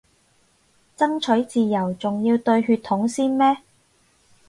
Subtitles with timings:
[0.97, 3.57] 爭取自由仲要對血統先咩